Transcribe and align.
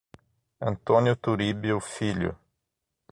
Antônio 0.59 1.15
Turibio 1.15 1.79
Filho 1.79 2.35